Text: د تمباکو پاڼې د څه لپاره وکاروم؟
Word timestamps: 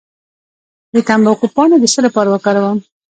د 0.93 0.95
تمباکو 1.07 1.45
پاڼې 1.55 1.75
د 1.79 1.85
څه 1.93 1.99
لپاره 2.07 2.29
وکاروم؟ 2.31 2.77